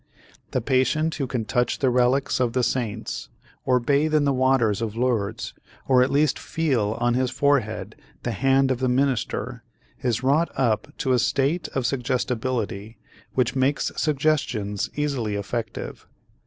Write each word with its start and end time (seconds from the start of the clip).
The 0.49 0.61
patient 0.61 1.13
who 1.13 1.27
can 1.27 1.45
touch 1.45 1.77
the 1.77 1.91
relics 1.91 2.39
of 2.39 2.53
the 2.53 2.63
saints 2.63 3.29
or 3.65 3.79
bathe 3.79 4.15
in 4.15 4.23
the 4.25 4.33
waters 4.33 4.81
of 4.81 4.95
Lourdes 4.97 5.53
or 5.87 6.01
at 6.01 6.09
least 6.09 6.39
feel 6.39 6.97
on 6.99 7.13
his 7.13 7.29
forehead 7.29 7.95
the 8.23 8.31
hand 8.31 8.71
of 8.71 8.79
the 8.79 8.89
minister, 8.89 9.61
is 10.01 10.23
wrought 10.23 10.49
up 10.57 10.87
to 10.97 11.11
a 11.13 11.19
state 11.19 11.67
of 11.75 11.85
suggestibility 11.85 12.97
which 13.35 13.55
makes 13.55 13.91
suggestions 13.95 14.89
easily 14.95 15.35
effective. 15.35 16.07